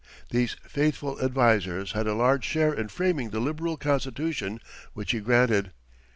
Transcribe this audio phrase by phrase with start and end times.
[0.31, 4.59] These faithful advisers had a large share in framing the liberal constitution
[4.93, 5.73] which he granted.